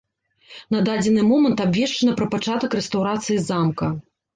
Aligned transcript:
На 0.75 0.79
дадзены 0.87 1.21
момант 1.33 1.63
абвешчана 1.67 2.19
пра 2.23 2.31
пачатак 2.35 2.71
рэстаўрацыі 2.83 3.43
замка. 3.51 3.97